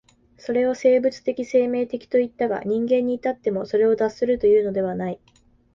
[0.35, 5.21] それを生物的生命的といったが、人間に至ってもそれを脱するというのではない。